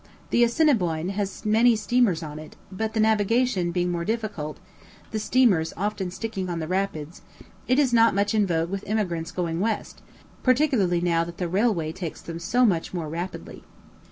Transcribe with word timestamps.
The 0.31 0.43
Assiniboine 0.43 1.09
has 1.09 1.45
many 1.45 1.75
steamers 1.75 2.23
on 2.23 2.39
it; 2.39 2.55
but 2.71 2.95
the 2.95 2.99
navigation 2.99 3.69
being 3.69 3.91
more 3.91 4.03
difficult, 4.03 4.59
the 5.11 5.19
steamers 5.19 5.73
often 5.77 6.09
sticking 6.09 6.49
on 6.49 6.57
the 6.57 6.67
rapids, 6.67 7.21
it 7.67 7.77
is 7.77 7.93
not 7.93 8.15
much 8.15 8.33
in 8.33 8.47
vogue 8.47 8.71
with 8.71 8.83
emigrants 8.87 9.29
going 9.31 9.59
west, 9.59 10.01
particularly 10.41 11.01
now 11.01 11.23
that 11.25 11.37
the 11.37 11.47
railway 11.47 11.91
takes 11.91 12.19
them 12.19 12.39
so 12.39 12.65
much 12.65 12.95
more 12.95 13.09
rapidly. 13.09 13.63